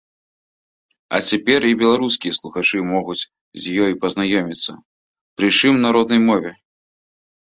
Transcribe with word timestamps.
А 1.17 1.17
цяпер 1.33 1.61
і 1.71 1.73
беларускія 1.83 2.33
слухачы 2.39 2.79
могуць 2.93 3.19
з 3.65 3.77
ёй 3.89 3.93
пазнаёміцца, 4.07 4.71
прычым 5.43 5.73
на 5.85 5.89
роднай 5.99 6.21
мове. 6.29 6.51